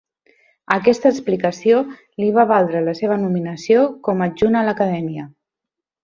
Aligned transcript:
Aquesta 0.75 1.09
explicació 1.15 1.81
li 2.23 2.29
va 2.39 2.45
valdre 2.53 2.81
la 2.89 2.95
seva 3.03 3.17
nominació 3.25 3.83
com 4.09 4.25
a 4.25 4.29
adjunt 4.31 4.57
a 4.63 4.69
l'Acadèmia. 4.69 5.27